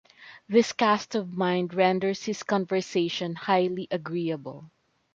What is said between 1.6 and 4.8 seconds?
renders his conversation highly agreeable.